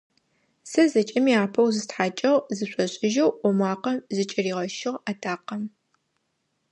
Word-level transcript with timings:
Сэ 0.69 0.81
зэкӏэми 0.91 1.33
апэу 1.43 1.73
зыстхьакӏыгъ,- 1.75 2.35
зышӏошӏыжьэу 2.57 3.31
ӏо 3.39 3.49
макъэм 3.57 3.97
зыкӏыригъэщыгъ 4.15 4.95
атакъэм. 5.11 5.63